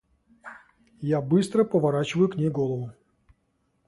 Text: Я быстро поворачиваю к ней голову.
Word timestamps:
Я 1.09 1.21
быстро 1.21 1.63
поворачиваю 1.63 2.27
к 2.27 2.35
ней 2.35 2.49
голову. 2.49 2.91